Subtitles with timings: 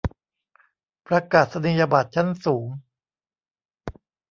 [1.07, 2.67] ประกาศนียบัตรชั้นสูง